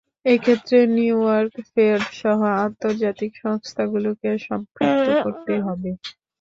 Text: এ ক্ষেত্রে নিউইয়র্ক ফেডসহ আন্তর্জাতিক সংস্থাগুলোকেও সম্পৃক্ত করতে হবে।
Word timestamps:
এ 0.25 0.33
ক্ষেত্রে 0.37 0.77
নিউইয়র্ক 0.95 1.53
ফেডসহ 1.71 2.39
আন্তর্জাতিক 2.61 3.31
সংস্থাগুলোকেও 3.43 4.35
সম্পৃক্ত 4.47 5.07
করতে 5.25 5.53
হবে। 5.65 5.89